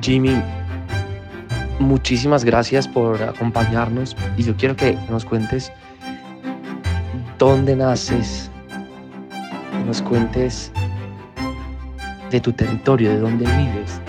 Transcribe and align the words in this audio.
Jimmy, 0.00 0.42
muchísimas 1.80 2.44
gracias 2.44 2.86
por 2.86 3.22
acompañarnos 3.22 4.16
y 4.36 4.44
yo 4.44 4.56
quiero 4.56 4.76
que 4.76 4.92
nos 5.10 5.24
cuentes 5.24 5.72
dónde 7.38 7.74
naces, 7.74 8.50
que 9.72 9.84
nos 9.84 10.00
cuentes 10.02 10.72
de 12.30 12.40
tu 12.40 12.52
territorio, 12.52 13.10
de 13.10 13.18
dónde 13.18 13.44
vives, 13.46 14.00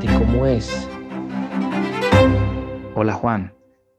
de 0.00 0.06
cómo 0.18 0.46
es. 0.46 0.88
Hola 2.94 3.12
Juan, 3.12 3.54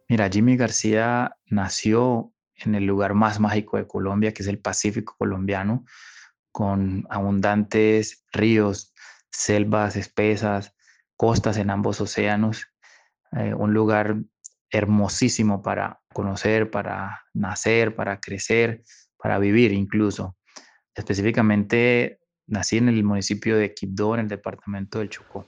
mira, 0.10 0.30
Jimmy 0.30 0.58
García 0.58 1.38
nació 1.46 2.32
en 2.56 2.74
el 2.74 2.86
lugar 2.86 3.14
más 3.14 3.40
mágico 3.40 3.78
de 3.78 3.88
Colombia, 3.88 4.34
que 4.34 4.42
es 4.42 4.48
el 4.48 4.58
Pacífico 4.60 5.16
colombiano, 5.18 5.86
con 6.52 7.06
abundantes 7.10 8.26
ríos, 8.32 8.94
selvas 9.30 9.96
espesas, 9.96 10.74
costas 11.18 11.57
en 11.57 11.70
ambos 11.70 12.00
océanos, 12.00 12.68
eh, 13.34 13.54
un 13.54 13.74
lugar 13.74 14.18
hermosísimo 14.70 15.62
para 15.62 16.00
conocer, 16.14 16.71
para 16.71 17.24
nacer, 17.34 17.96
para 17.96 18.20
crecer, 18.20 18.84
para 19.18 19.39
vivir 19.39 19.74
incluso. 19.74 20.38
Específicamente 20.94 22.20
nací 22.48 22.78
en 22.78 22.89
el 22.89 23.04
municipio 23.04 23.58
de 23.58 23.74
Quibdó, 23.74 24.14
en 24.14 24.22
el 24.22 24.28
departamento 24.28 25.00
del 25.00 25.10
Chocó. 25.10 25.48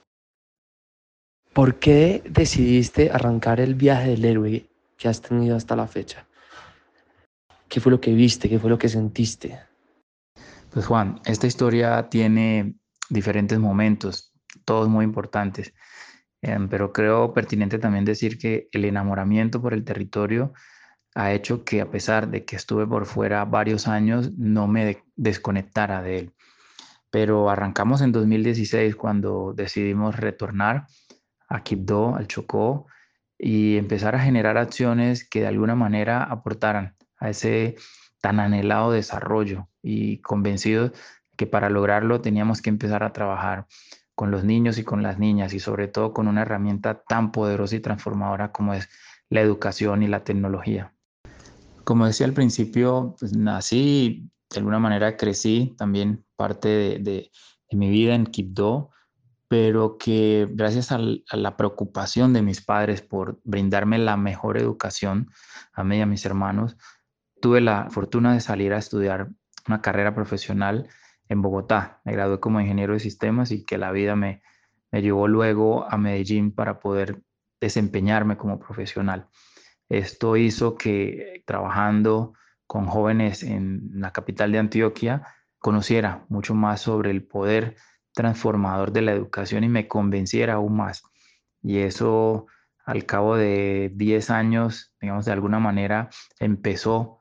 ¿Por 1.52 1.78
qué 1.78 2.22
decidiste 2.28 3.10
arrancar 3.10 3.60
el 3.60 3.74
viaje 3.74 4.10
del 4.10 4.24
héroe 4.24 4.66
que 4.96 5.08
has 5.08 5.20
tenido 5.20 5.56
hasta 5.56 5.74
la 5.74 5.88
fecha? 5.88 6.26
¿Qué 7.68 7.80
fue 7.80 7.90
lo 7.90 8.00
que 8.00 8.12
viste? 8.12 8.48
¿Qué 8.48 8.58
fue 8.58 8.70
lo 8.70 8.78
que 8.78 8.88
sentiste? 8.88 9.58
Pues 10.70 10.86
Juan, 10.86 11.20
esta 11.24 11.46
historia 11.46 12.08
tiene 12.08 12.74
diferentes 13.08 13.58
momentos, 13.58 14.29
todos 14.70 14.88
muy 14.88 15.04
importantes, 15.04 15.74
em, 16.42 16.68
pero 16.68 16.92
creo 16.92 17.34
pertinente 17.34 17.80
también 17.80 18.04
decir 18.04 18.38
que 18.38 18.68
el 18.70 18.84
enamoramiento 18.84 19.60
por 19.60 19.74
el 19.74 19.84
territorio 19.84 20.52
ha 21.16 21.32
hecho 21.32 21.64
que 21.64 21.80
a 21.80 21.90
pesar 21.90 22.28
de 22.30 22.44
que 22.44 22.54
estuve 22.54 22.86
por 22.86 23.06
fuera 23.06 23.44
varios 23.44 23.88
años, 23.88 24.30
no 24.38 24.68
me 24.68 25.02
desconectara 25.16 26.02
de 26.02 26.18
él. 26.18 26.34
Pero 27.10 27.50
arrancamos 27.50 28.00
en 28.00 28.12
2016 28.12 28.94
cuando 28.94 29.54
decidimos 29.56 30.14
retornar 30.14 30.86
a 31.48 31.64
Quibdó, 31.64 32.14
al 32.14 32.28
Chocó, 32.28 32.86
y 33.36 33.76
empezar 33.76 34.14
a 34.14 34.20
generar 34.20 34.56
acciones 34.56 35.28
que 35.28 35.40
de 35.40 35.48
alguna 35.48 35.74
manera 35.74 36.22
aportaran 36.22 36.94
a 37.18 37.30
ese 37.30 37.74
tan 38.20 38.38
anhelado 38.38 38.92
desarrollo 38.92 39.68
y 39.82 40.18
convencidos 40.18 40.92
que 41.36 41.48
para 41.48 41.70
lograrlo 41.70 42.20
teníamos 42.20 42.62
que 42.62 42.70
empezar 42.70 43.02
a 43.02 43.12
trabajar 43.12 43.66
con 44.20 44.30
los 44.30 44.44
niños 44.44 44.76
y 44.76 44.84
con 44.84 45.02
las 45.02 45.18
niñas 45.18 45.54
y 45.54 45.60
sobre 45.60 45.88
todo 45.88 46.12
con 46.12 46.28
una 46.28 46.42
herramienta 46.42 47.02
tan 47.08 47.32
poderosa 47.32 47.76
y 47.76 47.80
transformadora 47.80 48.52
como 48.52 48.74
es 48.74 48.86
la 49.30 49.40
educación 49.40 50.02
y 50.02 50.08
la 50.08 50.24
tecnología. 50.24 50.92
Como 51.84 52.04
decía 52.04 52.26
al 52.26 52.34
principio, 52.34 53.16
pues 53.18 53.34
nací, 53.34 54.30
de 54.50 54.58
alguna 54.58 54.78
manera 54.78 55.16
crecí 55.16 55.74
también 55.78 56.22
parte 56.36 56.68
de, 56.68 57.30
mi 57.70 57.88
vida 57.88 58.14
en 58.14 58.26
Quibdó, 58.26 58.90
pero 59.48 59.96
que 59.96 60.46
gracias 60.50 60.92
a 60.92 60.98
la 60.98 61.56
preocupación 61.56 62.34
de 62.34 62.42
mis 62.42 62.60
padres 62.60 63.00
por 63.00 63.40
brindarme 63.44 63.96
la 63.96 64.18
mejor 64.18 64.58
educación 64.58 65.30
a 65.72 65.82
mí 65.82 65.96
y 65.96 66.02
a 66.02 66.06
mis 66.06 66.26
hermanos, 66.26 66.76
tuve 67.40 67.62
la 67.62 67.88
fortuna 67.88 68.34
de 68.34 68.40
salir 68.40 68.74
a 68.74 68.78
estudiar 68.78 69.30
una 69.66 69.80
carrera 69.80 70.14
profesional 70.14 70.90
en 71.30 71.40
Bogotá. 71.42 72.02
Me 72.04 72.12
gradué 72.12 72.40
como 72.40 72.60
ingeniero 72.60 72.92
de 72.92 73.00
sistemas 73.00 73.52
y 73.52 73.64
que 73.64 73.78
la 73.78 73.92
vida 73.92 74.16
me, 74.16 74.42
me 74.90 75.00
llevó 75.00 75.28
luego 75.28 75.90
a 75.90 75.96
Medellín 75.96 76.52
para 76.52 76.80
poder 76.80 77.22
desempeñarme 77.60 78.36
como 78.36 78.58
profesional. 78.58 79.28
Esto 79.88 80.36
hizo 80.36 80.76
que 80.76 81.42
trabajando 81.46 82.34
con 82.66 82.86
jóvenes 82.86 83.42
en 83.42 83.90
la 83.94 84.12
capital 84.12 84.52
de 84.52 84.58
Antioquia 84.58 85.22
conociera 85.58 86.26
mucho 86.28 86.54
más 86.54 86.82
sobre 86.82 87.10
el 87.10 87.22
poder 87.22 87.76
transformador 88.12 88.92
de 88.92 89.02
la 89.02 89.12
educación 89.12 89.64
y 89.64 89.68
me 89.68 89.88
convenciera 89.88 90.54
aún 90.54 90.76
más. 90.76 91.02
Y 91.62 91.78
eso 91.78 92.46
al 92.84 93.06
cabo 93.06 93.36
de 93.36 93.92
10 93.94 94.30
años, 94.30 94.94
digamos, 95.00 95.26
de 95.26 95.32
alguna 95.32 95.60
manera 95.60 96.10
empezó 96.40 97.20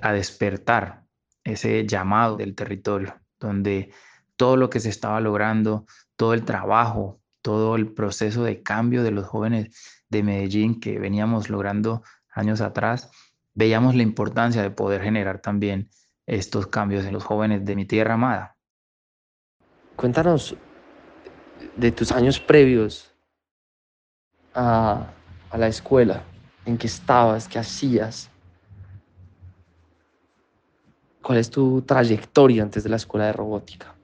a 0.00 0.12
despertar 0.12 1.04
ese 1.42 1.86
llamado 1.86 2.36
del 2.36 2.54
territorio 2.54 3.20
donde 3.40 3.92
todo 4.36 4.56
lo 4.56 4.70
que 4.70 4.80
se 4.80 4.88
estaba 4.88 5.20
logrando, 5.20 5.86
todo 6.16 6.34
el 6.34 6.44
trabajo, 6.44 7.20
todo 7.42 7.76
el 7.76 7.92
proceso 7.92 8.44
de 8.44 8.62
cambio 8.62 9.02
de 9.02 9.10
los 9.10 9.26
jóvenes 9.26 10.02
de 10.08 10.22
Medellín 10.22 10.80
que 10.80 10.98
veníamos 10.98 11.50
logrando 11.50 12.02
años 12.30 12.60
atrás, 12.60 13.10
veíamos 13.54 13.94
la 13.94 14.02
importancia 14.02 14.62
de 14.62 14.70
poder 14.70 15.02
generar 15.02 15.40
también 15.40 15.90
estos 16.26 16.66
cambios 16.66 17.04
en 17.04 17.12
los 17.12 17.24
jóvenes 17.24 17.64
de 17.64 17.74
mi 17.74 17.86
tierra 17.86 18.14
amada. 18.14 18.56
Cuéntanos 19.96 20.54
de 21.76 21.90
tus 21.90 22.12
años 22.12 22.38
previos 22.38 23.12
a, 24.54 25.06
a 25.50 25.58
la 25.58 25.68
escuela, 25.68 26.22
en 26.66 26.78
qué 26.78 26.86
estabas, 26.86 27.48
qué 27.48 27.58
hacías. 27.58 28.30
¿Cuál 31.28 31.40
es 31.40 31.50
tu 31.50 31.82
trayectoria 31.82 32.62
antes 32.62 32.84
de 32.84 32.88
la 32.88 32.96
escuela 32.96 33.26
de 33.26 33.34
robótica? 33.34 33.94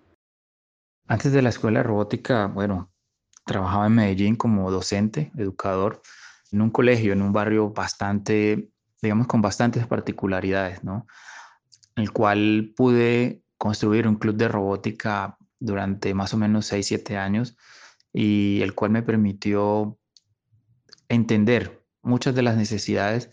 Antes 1.09 1.33
de 1.33 1.41
la 1.41 1.49
escuela 1.49 1.79
de 1.79 1.85
robótica, 1.85 2.49
bueno, 2.49 2.93
trabajaba 3.47 3.87
en 3.87 3.95
Medellín 3.95 4.37
como 4.37 4.71
docente, 4.71 5.33
educador, 5.39 6.03
en 6.53 6.61
un 6.61 6.69
colegio, 6.69 7.15
en 7.15 7.23
un 7.23 7.33
barrio 7.33 7.71
bastante, 7.71 8.69
digamos, 9.01 9.27
con 9.27 9.41
bastantes 9.41 9.87
particularidades, 9.87 10.84
¿no? 10.84 11.07
En 11.97 12.03
el 12.03 12.13
cual 12.13 12.75
pude 12.77 13.43
construir 13.57 14.07
un 14.07 14.17
club 14.17 14.37
de 14.37 14.49
robótica 14.49 15.39
durante 15.59 16.13
más 16.13 16.34
o 16.34 16.37
menos 16.37 16.67
6, 16.67 16.87
7 16.87 17.17
años 17.17 17.57
y 18.13 18.61
el 18.61 18.75
cual 18.75 18.91
me 18.91 19.03
permitió 19.03 19.99
entender 21.09 21.87
muchas 22.03 22.34
de 22.34 22.43
las 22.43 22.59
necesidades 22.59 23.31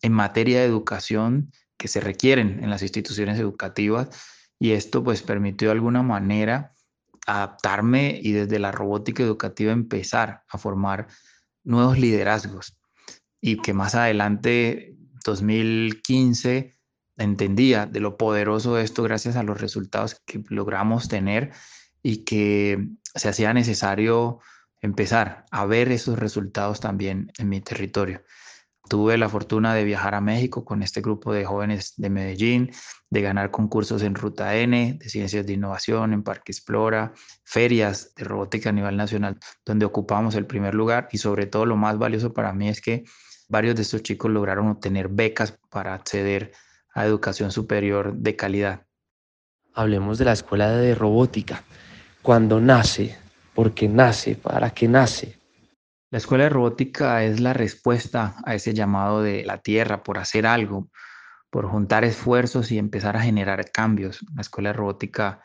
en 0.00 0.12
materia 0.12 0.60
de 0.60 0.66
educación 0.66 1.50
que 1.82 1.88
se 1.88 1.98
requieren 1.98 2.62
en 2.62 2.70
las 2.70 2.82
instituciones 2.82 3.40
educativas 3.40 4.08
y 4.56 4.70
esto 4.70 5.02
pues 5.02 5.20
permitió 5.20 5.66
de 5.66 5.72
alguna 5.72 6.04
manera 6.04 6.74
adaptarme 7.26 8.20
y 8.22 8.30
desde 8.30 8.60
la 8.60 8.70
robótica 8.70 9.24
educativa 9.24 9.72
empezar 9.72 10.44
a 10.48 10.58
formar 10.58 11.08
nuevos 11.64 11.98
liderazgos 11.98 12.78
y 13.40 13.56
que 13.56 13.74
más 13.74 13.96
adelante 13.96 14.94
2015 15.24 16.78
entendía 17.16 17.86
de 17.86 17.98
lo 17.98 18.16
poderoso 18.16 18.76
de 18.76 18.84
esto 18.84 19.02
gracias 19.02 19.34
a 19.34 19.42
los 19.42 19.60
resultados 19.60 20.22
que 20.24 20.44
logramos 20.50 21.08
tener 21.08 21.50
y 22.00 22.18
que 22.18 22.90
se 23.12 23.28
hacía 23.28 23.52
necesario 23.54 24.38
empezar 24.82 25.46
a 25.50 25.66
ver 25.66 25.90
esos 25.90 26.16
resultados 26.16 26.78
también 26.78 27.32
en 27.38 27.48
mi 27.48 27.60
territorio. 27.60 28.22
Tuve 28.92 29.16
la 29.16 29.30
fortuna 29.30 29.74
de 29.74 29.84
viajar 29.84 30.14
a 30.14 30.20
México 30.20 30.66
con 30.66 30.82
este 30.82 31.00
grupo 31.00 31.32
de 31.32 31.46
jóvenes 31.46 31.94
de 31.96 32.10
Medellín, 32.10 32.72
de 33.08 33.22
ganar 33.22 33.50
concursos 33.50 34.02
en 34.02 34.14
Ruta 34.14 34.54
N, 34.54 34.98
de 35.00 35.08
ciencias 35.08 35.46
de 35.46 35.54
innovación, 35.54 36.12
en 36.12 36.22
Parque 36.22 36.52
Explora, 36.52 37.14
ferias 37.42 38.14
de 38.14 38.24
robótica 38.24 38.68
a 38.68 38.72
nivel 38.72 38.98
nacional, 38.98 39.38
donde 39.64 39.86
ocupamos 39.86 40.34
el 40.34 40.44
primer 40.44 40.74
lugar 40.74 41.08
y 41.10 41.16
sobre 41.16 41.46
todo 41.46 41.64
lo 41.64 41.74
más 41.74 41.96
valioso 41.96 42.34
para 42.34 42.52
mí 42.52 42.68
es 42.68 42.82
que 42.82 43.04
varios 43.48 43.76
de 43.76 43.80
estos 43.80 44.02
chicos 44.02 44.30
lograron 44.30 44.68
obtener 44.68 45.08
becas 45.08 45.58
para 45.70 45.94
acceder 45.94 46.52
a 46.92 47.06
educación 47.06 47.50
superior 47.50 48.12
de 48.12 48.36
calidad. 48.36 48.82
Hablemos 49.72 50.18
de 50.18 50.26
la 50.26 50.32
escuela 50.32 50.70
de 50.70 50.94
robótica. 50.94 51.64
Cuando 52.20 52.60
nace, 52.60 53.16
¿por 53.54 53.72
qué 53.72 53.88
nace? 53.88 54.34
¿Para 54.34 54.68
qué 54.68 54.86
nace? 54.86 55.41
La 56.12 56.18
escuela 56.18 56.44
de 56.44 56.50
robótica 56.50 57.24
es 57.24 57.40
la 57.40 57.54
respuesta 57.54 58.36
a 58.44 58.54
ese 58.54 58.74
llamado 58.74 59.22
de 59.22 59.46
la 59.46 59.62
Tierra 59.62 60.02
por 60.02 60.18
hacer 60.18 60.46
algo, 60.46 60.90
por 61.48 61.66
juntar 61.66 62.04
esfuerzos 62.04 62.70
y 62.70 62.76
empezar 62.76 63.16
a 63.16 63.22
generar 63.22 63.70
cambios. 63.70 64.20
La 64.34 64.42
escuela 64.42 64.68
de 64.68 64.74
robótica 64.74 65.42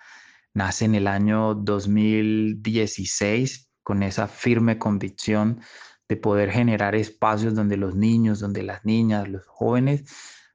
nace 0.53 0.83
en 0.83 0.95
el 0.95 1.07
año 1.07 1.55
2016 1.55 3.69
con 3.81 4.03
esa 4.03 4.27
firme 4.27 4.77
convicción 4.77 5.61
de 6.09 6.17
poder 6.17 6.51
generar 6.51 6.95
espacios 6.95 7.55
donde 7.55 7.77
los 7.77 7.95
niños, 7.95 8.41
donde 8.41 8.61
las 8.61 8.83
niñas, 8.83 9.29
los 9.29 9.47
jóvenes 9.47 10.03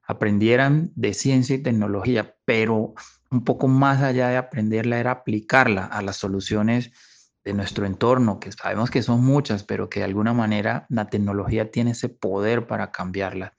aprendieran 0.03 0.91
de 0.93 1.15
ciencia 1.15 1.55
y 1.55 1.63
tecnología, 1.63 2.35
pero 2.45 2.93
un 3.31 3.43
poco 3.43 3.67
más 3.67 4.03
allá 4.03 4.27
de 4.27 4.37
aprenderla 4.37 4.99
era 4.99 5.09
aplicarla 5.09 5.85
a 5.85 6.03
las 6.03 6.17
soluciones 6.17 6.91
de 7.43 7.53
nuestro 7.53 7.85
entorno, 7.85 8.39
que 8.39 8.51
sabemos 8.51 8.89
que 8.89 9.01
son 9.01 9.23
muchas, 9.23 9.63
pero 9.63 9.89
que 9.89 9.99
de 9.99 10.05
alguna 10.05 10.33
manera 10.33 10.85
la 10.89 11.09
tecnología 11.09 11.71
tiene 11.71 11.91
ese 11.91 12.09
poder 12.09 12.67
para 12.67 12.91
cambiarla. 12.91 13.53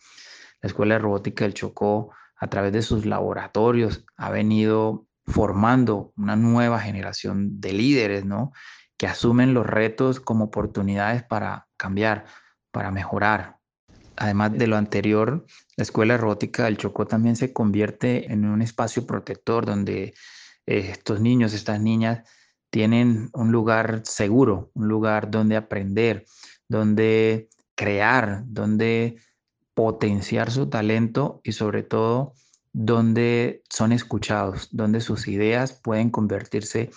La 0.60 0.66
Escuela 0.66 0.98
Robótica 0.98 1.44
del 1.44 1.54
Chocó, 1.54 2.12
a 2.36 2.48
través 2.48 2.72
de 2.72 2.82
sus 2.82 3.06
laboratorios, 3.06 4.04
ha 4.16 4.30
venido 4.30 5.06
formando 5.26 6.12
una 6.16 6.36
nueva 6.36 6.80
generación 6.80 7.60
de 7.60 7.72
líderes, 7.72 8.24
¿no? 8.24 8.52
Que 8.52 9.04
que 9.04 9.06
asumen 9.06 9.54
los 9.54 9.66
retos 9.66 10.20
como 10.20 10.46
oportunidades 10.46 11.22
para 11.22 11.66
cambiar, 11.76 12.26
para 12.70 12.90
mejorar. 12.90 13.58
Además 14.16 14.52
de 14.52 14.66
lo 14.66 14.76
anterior, 14.76 15.44
la 15.76 15.82
Escuela 15.82 16.16
Robótica 16.16 16.64
del 16.64 16.76
Chocó 16.76 17.06
también 17.06 17.34
se 17.36 17.52
convierte 17.52 18.32
en 18.32 18.44
un 18.44 18.62
espacio 18.62 19.06
protector 19.06 19.66
donde 19.66 20.14
eh, 20.66 20.88
estos 20.90 21.20
niños, 21.20 21.52
estas 21.52 21.80
niñas 21.80 22.22
tienen 22.74 23.30
un 23.34 23.52
lugar 23.52 24.00
seguro, 24.02 24.72
un 24.74 24.88
lugar 24.88 25.30
donde 25.30 25.54
aprender, 25.54 26.24
donde 26.68 27.48
crear, 27.76 28.42
donde 28.46 29.14
potenciar 29.74 30.50
su 30.50 30.68
talento 30.68 31.40
y 31.44 31.52
sobre 31.52 31.84
todo 31.84 32.32
donde 32.72 33.62
son 33.70 33.92
escuchados, 33.92 34.70
donde 34.72 35.00
sus 35.00 35.28
ideas 35.28 35.72
pueden 35.72 36.10
convertirse 36.10 36.90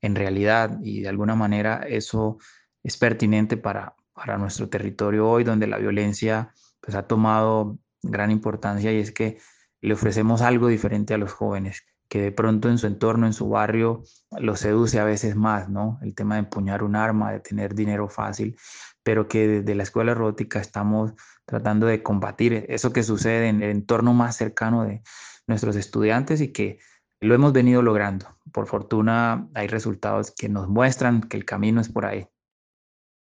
en 0.00 0.14
realidad 0.14 0.78
y 0.84 1.00
de 1.00 1.08
alguna 1.08 1.34
manera 1.34 1.84
eso 1.84 2.38
es 2.84 2.96
pertinente 2.96 3.56
para, 3.56 3.96
para 4.12 4.38
nuestro 4.38 4.68
territorio 4.68 5.28
hoy, 5.28 5.42
donde 5.42 5.66
la 5.66 5.78
violencia 5.78 6.52
pues, 6.80 6.94
ha 6.94 7.08
tomado 7.08 7.80
gran 8.04 8.30
importancia 8.30 8.92
y 8.92 9.00
es 9.00 9.10
que 9.10 9.38
le 9.80 9.94
ofrecemos 9.94 10.42
algo 10.42 10.68
diferente 10.68 11.12
a 11.12 11.18
los 11.18 11.32
jóvenes, 11.32 11.82
que 12.14 12.20
de 12.20 12.30
pronto 12.30 12.68
en 12.68 12.78
su 12.78 12.86
entorno, 12.86 13.26
en 13.26 13.32
su 13.32 13.48
barrio, 13.48 14.04
lo 14.38 14.54
seduce 14.54 15.00
a 15.00 15.04
veces 15.04 15.34
más, 15.34 15.68
¿no? 15.68 15.98
El 16.00 16.14
tema 16.14 16.36
de 16.36 16.42
empuñar 16.42 16.84
un 16.84 16.94
arma, 16.94 17.32
de 17.32 17.40
tener 17.40 17.74
dinero 17.74 18.08
fácil, 18.08 18.56
pero 19.02 19.26
que 19.26 19.48
desde 19.48 19.74
la 19.74 19.82
escuela 19.82 20.14
robótica 20.14 20.60
estamos 20.60 21.14
tratando 21.44 21.88
de 21.88 22.04
combatir 22.04 22.66
eso 22.68 22.92
que 22.92 23.02
sucede 23.02 23.48
en 23.48 23.64
el 23.64 23.70
entorno 23.70 24.14
más 24.14 24.36
cercano 24.36 24.84
de 24.84 25.02
nuestros 25.48 25.74
estudiantes 25.74 26.40
y 26.40 26.52
que 26.52 26.78
lo 27.20 27.34
hemos 27.34 27.52
venido 27.52 27.82
logrando. 27.82 28.28
Por 28.52 28.68
fortuna 28.68 29.48
hay 29.52 29.66
resultados 29.66 30.30
que 30.30 30.48
nos 30.48 30.68
muestran 30.68 31.20
que 31.20 31.36
el 31.36 31.44
camino 31.44 31.80
es 31.80 31.88
por 31.88 32.06
ahí. 32.06 32.28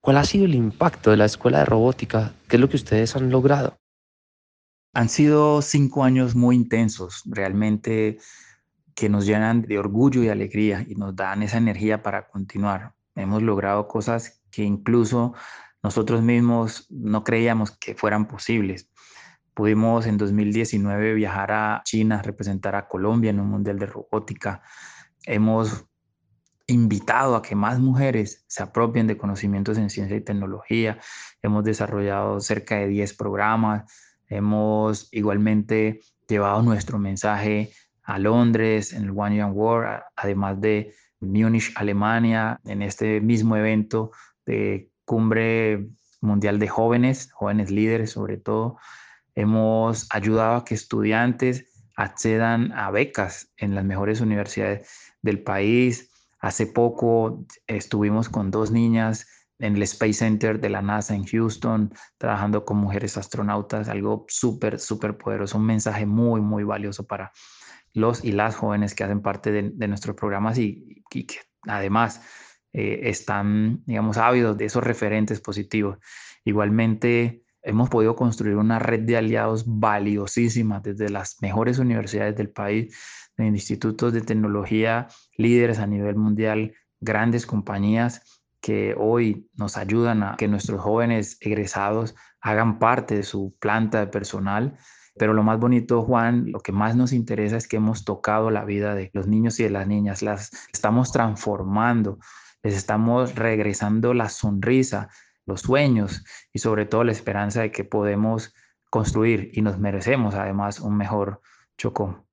¿Cuál 0.01 0.19
ha 0.19 0.25
sido 0.25 0.45
el 0.45 0.55
impacto 0.55 1.11
de 1.11 1.17
la 1.17 1.25
escuela 1.25 1.59
de 1.59 1.65
robótica? 1.65 2.33
¿Qué 2.47 2.55
es 2.55 2.61
lo 2.61 2.69
que 2.69 2.77
ustedes 2.77 3.17
han 3.17 3.29
logrado? 3.29 3.77
Han 4.95 5.09
sido 5.09 5.63
cinco 5.63 6.05
años 6.05 6.37
muy 6.37 6.55
intensos, 6.55 7.23
realmente 7.27 8.19
que 8.99 9.09
nos 9.09 9.27
llenan 9.27 9.63
de 9.63 9.79
orgullo 9.79 10.25
y 10.25 10.29
alegría 10.29 10.85
y 10.89 10.97
nos 10.97 11.15
dan 11.15 11.45
esa 11.45 11.57
energía 11.57 12.03
para 12.03 12.27
continuar. 12.27 12.95
Hemos 13.15 13.45
logrado 13.45 13.87
cosas 13.87 14.43
que 14.51 14.65
incluso 14.65 15.35
nosotros 15.85 16.21
mismos 16.21 16.89
no 16.91 17.23
creíamos 17.23 17.71
que 17.71 17.95
fueran 17.95 18.27
posibles. 18.27 18.91
Pudimos 19.55 20.07
en 20.07 20.19
2019 20.19 21.15
viajar 21.15 21.53
a 21.53 21.83
China, 21.85 22.23
representar 22.23 22.75
a 22.75 22.89
Colombia 22.89 23.31
en 23.31 23.39
un 23.39 23.49
mundial 23.49 23.79
de 23.79 23.87
robótica. 23.87 24.63
Hemos 25.23 25.85
invitado 26.67 27.37
a 27.37 27.43
que 27.43 27.55
más 27.55 27.79
mujeres 27.79 28.45
se 28.49 28.65
apropien 28.65 29.07
de 29.07 29.17
conocimientos 29.17 29.79
en 29.79 29.91
ciencia 29.91 30.17
y 30.17 30.23
tecnología. 30.23 30.99
Hemos 31.41 31.63
desarrollado 31.63 32.41
cerca 32.41 32.75
de 32.75 32.89
10 32.89 33.15
programas. 33.15 33.85
Hemos 34.27 35.09
igualmente 35.13 36.01
llevado 36.27 36.63
nuestro 36.63 36.99
mensaje 36.99 37.71
a 38.09 38.19
Londres 38.19 38.95
en 38.95 39.05
el 39.05 39.11
One 39.11 39.37
Young 39.37 39.55
World, 39.55 40.01
además 40.17 40.59
de 40.63 40.95
Múnich, 41.21 41.73
Alemania, 41.77 42.59
en 42.65 42.81
este 42.81 43.21
mismo 43.21 43.55
evento 43.55 44.13
de 44.47 44.91
cumbre 45.05 45.87
mundial 46.23 46.59
de 46.59 46.69
jóvenes, 46.69 47.31
jóvenes 47.33 47.71
líderes 47.71 48.13
sobre 48.13 48.39
todo. 48.39 48.79
Hemos 49.35 50.07
ayudado 50.11 50.57
a 50.57 50.65
que 50.65 50.75
estudiantes 50.75 51.67
accedan 51.97 52.73
a 52.73 52.91
becas 52.91 53.53
en 53.59 53.75
las 53.75 53.85
mejores 53.85 54.23
universidades 54.23 54.89
del 55.21 55.43
país. 55.43 56.11
Hace 56.41 56.67
poco 56.67 57.45
estuvimos 57.67 58.31
con 58.31 58.51
dos 58.51 58.71
niñas 58.71 59.27
en 59.59 59.77
el 59.77 59.83
Space 59.83 60.15
Center 60.15 60.59
de 60.61 60.71
la 60.71 60.81
NASA 60.81 61.15
en 61.15 61.27
Houston, 61.27 61.93
trabajando 62.17 62.65
con 62.65 62.79
mujeres 62.79 63.19
astronautas, 63.19 63.91
algo 63.91 64.25
súper, 64.29 64.79
súper 64.79 65.19
poderoso, 65.19 65.59
un 65.59 65.67
mensaje 65.67 66.07
muy, 66.07 66.41
muy 66.41 66.65
valioso 66.65 67.07
para 67.07 67.33
los 67.95 68.25
y 68.25 68.33
las 68.33 68.57
jóvenes 68.57 68.95
que 68.95 69.05
hacen 69.05 69.23
parte 69.23 69.51
de, 69.53 69.89
nuestros 69.89 70.17
programas 70.17 70.59
y, 70.59 71.03
que 71.11 71.41
además 71.67 72.23
eh, 72.73 73.01
están, 73.05 73.83
digamos, 73.87 74.19
ávidos 74.19 74.57
de 74.57 74.67
esos 74.67 74.85
referentes 74.85 75.41
positivos. 75.41 75.99
Igualmente, 76.45 77.43
hemos 77.63 77.89
podido 77.89 78.17
construir 78.17 78.57
una 78.57 78.79
red 78.79 79.01
de 79.01 79.17
aliados 79.17 79.65
valiosísima 79.67 80.81
desde 80.81 81.09
las 81.09 81.37
mejores 81.41 81.79
universidades 81.79 82.37
del 82.37 82.51
país, 82.51 82.97
en 83.37 83.55
institutos 83.55 84.13
de 84.13 84.21
tecnología 84.21 85.07
líderes 85.37 85.79
a 85.79 85.87
nivel 85.87 86.17
mundial, 86.17 86.75
grandes 87.01 87.47
compañías 87.47 88.43
que 88.61 88.95
hoy 88.99 89.49
nos 89.55 89.77
ayudan 89.77 90.23
a 90.23 90.37
que 90.37 90.49
nuestros 90.49 90.81
jóvenes 90.81 91.37
egresados 91.41 92.15
hagan 92.41 92.79
parte 92.79 93.15
de 93.15 93.23
su 93.23 93.57
planta 93.61 94.01
de 94.01 94.07
personal. 94.09 94.77
Pero 95.19 95.35
lo 95.35 95.43
más 95.43 95.59
bonito, 95.59 96.03
Juan, 96.03 96.51
lo 96.53 96.61
que 96.61 96.73
más 96.73 96.97
nos 96.97 97.13
interesa 97.13 97.57
es 97.57 97.69
que 97.69 97.77
hemos 97.77 98.05
tocado 98.05 98.51
la 98.51 98.65
vida 98.65 98.95
de 98.95 99.11
los 99.13 99.27
niños 99.27 99.59
y 99.61 99.65
de 99.65 99.71
las 99.71 99.87
niñas, 99.87 100.23
las 100.23 100.51
estamos 100.73 101.13
transformando 101.13 102.19
les 102.63 102.75
estamos 102.75 103.35
regresando 103.35 104.15
la 104.15 104.29
sonrisa, 104.29 105.09
los 105.47 105.63
sueños 105.63 106.25
y 106.53 106.59
sobre 106.59 106.87
todo 106.87 107.05
la 107.05 107.13
esperanza 107.13 107.63
de 107.63 107.71
que 107.71 107.85
podemos 107.85 108.55
construir 108.91 109.51
y 109.55 109.63
nos 109.63 109.79
merecemos 109.79 110.35
además 110.35 110.81
un 110.81 110.97
mejor 110.97 111.41
Chocó. 111.77 112.27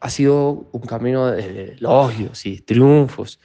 Ha 0.00 0.10
sido 0.10 0.70
un 0.72 0.80
camino 0.80 1.26
de 1.26 1.74
elogios 1.74 2.46
y 2.46 2.60
triunfos, 2.62 3.38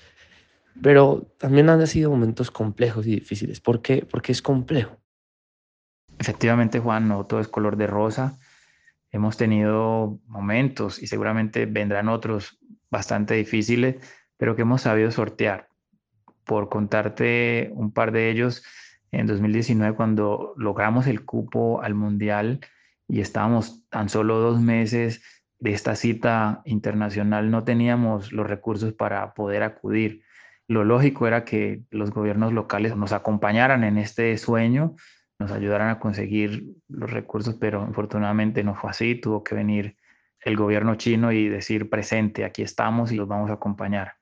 pero 0.81 1.33
también 1.37 1.69
han 1.69 1.85
sido 1.87 2.11
momentos 2.11 2.49
complejos 2.49 3.05
y 3.05 3.15
difíciles. 3.15 3.59
¿Por 3.59 3.81
qué? 3.81 4.07
Porque 4.09 4.31
es 4.31 4.41
complejo. 4.41 5.02
Efectivamente, 6.19 6.79
Juan, 6.79 7.07
no 7.07 7.25
todo 7.25 7.39
es 7.39 7.47
color 7.47 7.77
de 7.77 7.87
rosa. 7.87 8.39
Hemos 9.11 9.37
tenido 9.37 10.19
momentos 10.27 11.01
y 11.01 11.07
seguramente 11.07 11.65
vendrán 11.65 12.09
otros 12.09 12.59
bastante 12.89 13.35
difíciles, 13.35 13.97
pero 14.37 14.55
que 14.55 14.63
hemos 14.63 14.81
sabido 14.81 15.11
sortear. 15.11 15.67
Por 16.45 16.69
contarte 16.69 17.71
un 17.73 17.91
par 17.91 18.11
de 18.11 18.29
ellos, 18.29 18.63
en 19.11 19.27
2019 19.27 19.95
cuando 19.95 20.53
logramos 20.57 21.07
el 21.07 21.23
cupo 21.23 21.81
al 21.81 21.93
Mundial 21.93 22.59
y 23.07 23.21
estábamos 23.21 23.87
tan 23.89 24.09
solo 24.09 24.39
dos 24.39 24.59
meses 24.59 25.23
de 25.59 25.71
esta 25.71 25.95
cita 25.95 26.61
internacional, 26.65 27.51
no 27.51 27.63
teníamos 27.63 28.33
los 28.33 28.47
recursos 28.47 28.93
para 28.93 29.33
poder 29.33 29.63
acudir. 29.63 30.23
Lo 30.67 30.83
lógico 30.83 31.27
era 31.27 31.45
que 31.45 31.83
los 31.91 32.11
gobiernos 32.11 32.53
locales 32.53 32.95
nos 32.95 33.13
acompañaran 33.13 33.83
en 33.83 33.97
este 33.97 34.35
sueño, 34.37 34.95
nos 35.43 35.51
ayudaran 35.51 35.89
a 35.89 35.99
conseguir 35.99 36.77
los 36.87 37.11
recursos, 37.11 37.55
pero 37.55 37.83
afortunadamente 37.83 38.63
no 38.63 38.75
fue 38.75 38.89
así, 38.89 39.15
tuvo 39.15 39.43
que 39.43 39.55
venir 39.55 39.97
el 40.39 40.55
gobierno 40.55 40.95
chino 40.95 41.33
y 41.33 41.49
decir 41.49 41.89
presente, 41.89 42.45
aquí 42.45 42.61
estamos 42.61 43.11
y 43.11 43.15
los 43.15 43.27
vamos 43.27 43.49
a 43.49 43.55
acompañar. 43.55 44.13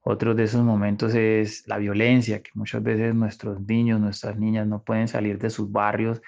Otro 0.00 0.34
de 0.34 0.44
esos 0.44 0.64
momentos 0.64 1.14
es 1.14 1.66
la 1.68 1.78
violencia, 1.78 2.42
que 2.42 2.50
muchas 2.54 2.82
veces 2.82 3.14
nuestros 3.14 3.60
niños, 3.60 4.00
nuestras 4.00 4.36
niñas 4.36 4.66
no 4.66 4.82
pueden 4.82 5.06
salir 5.06 5.38
de 5.38 5.50
sus 5.50 5.70
barrios 5.70 6.20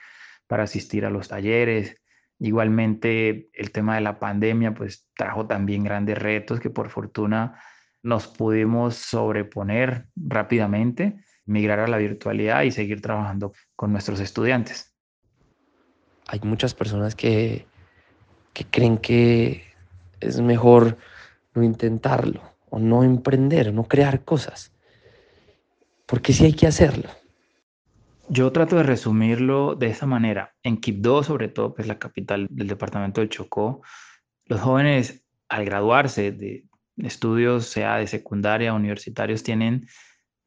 para 0.47 0.65
asistir 0.65 1.05
a 1.05 1.11
los 1.11 1.29
talleres. 1.29 1.97
Igualmente, 2.39 3.51
el 3.53 3.73
tema 3.73 3.97
de 3.97 4.03
la 4.03 4.21
pandemia, 4.21 4.73
pues 4.73 5.09
trajo 5.17 5.49
también 5.49 5.83
grandes 5.83 6.17
retos 6.17 6.61
que 6.61 6.71
por 6.71 6.91
fortuna 6.91 7.61
nos 8.05 8.29
pudimos 8.29 8.95
sobreponer 8.95 10.07
rápidamente, 10.15 11.25
migrar 11.49 11.81
a 11.81 11.89
la 11.89 11.97
virtualidad 11.97 12.63
y 12.63 12.71
seguir 12.71 13.01
trabajando 13.01 13.53
con 13.75 13.93
nuestros 13.93 14.21
estudiantes. 14.21 14.95
Hay 16.27 16.41
muchas 16.43 16.75
personas 16.75 17.15
que, 17.15 17.67
que 18.53 18.65
creen 18.65 18.99
que 18.99 19.65
es 20.21 20.41
mejor 20.41 20.99
no 21.55 21.63
intentarlo 21.63 22.43
o 22.71 22.79
no 22.79 23.03
emprender, 23.03 23.73
no 23.73 23.85
crear 23.85 24.25
cosas. 24.25 24.73
Porque 26.07 26.33
sí 26.33 26.45
hay 26.45 26.53
que 26.53 26.67
hacerlo. 26.67 27.09
Yo 28.29 28.53
trato 28.53 28.77
de 28.77 28.83
resumirlo 28.83 29.75
de 29.75 29.87
esa 29.87 30.05
manera. 30.05 30.55
En 30.63 30.77
Quibdó, 30.77 31.23
sobre 31.23 31.49
todo, 31.49 31.75
que 31.75 31.83
es 31.83 31.89
la 31.89 31.99
capital 31.99 32.47
del 32.51 32.69
departamento 32.69 33.23
de 33.23 33.29
Chocó, 33.31 33.81
los 34.45 34.61
jóvenes 34.61 35.25
al 35.49 35.65
graduarse 35.65 36.31
de 36.33 36.67
estudios, 36.99 37.67
sea 37.67 37.97
de 37.97 38.07
secundaria 38.07 38.73
o 38.73 38.77
universitarios, 38.77 39.43
tienen, 39.43 39.87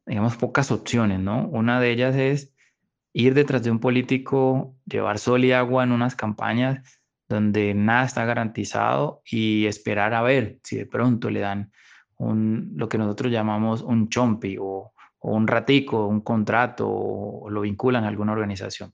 digamos, 0.06 0.36
pocas 0.38 0.72
opciones, 0.72 1.20
¿no? 1.20 1.48
Una 1.48 1.80
de 1.80 1.92
ellas 1.92 2.16
es 2.16 2.54
ir 3.14 3.34
detrás 3.34 3.64
de 3.64 3.72
un 3.72 3.80
político, 3.80 4.76
llevar 4.86 5.20
sol 5.20 5.46
y 5.46 5.52
agua 5.52 5.84
en 5.84 5.92
unas 5.92 6.16
campañas 6.16 7.02
donde 7.28 7.74
nada 7.74 8.06
está 8.06 8.26
garantizado 8.26 9.22
y 9.26 9.66
esperar 9.66 10.14
a 10.14 10.22
ver 10.22 10.60
si 10.64 10.78
de 10.78 10.86
pronto 10.86 11.30
le 11.30 11.40
dan 11.40 11.72
lo 12.20 12.88
que 12.88 12.98
nosotros 13.00 13.32
llamamos 13.32 13.82
un 13.82 14.10
chompi 14.10 14.58
o, 14.60 14.94
un 15.24 15.48
ratico, 15.48 16.08
un 16.08 16.22
contrato 16.22 16.88
o, 16.90 17.50
lo 17.50 17.62
vinculan 17.62 18.04
a 18.04 18.08
alguna 18.08 18.34
organización. 18.34 18.94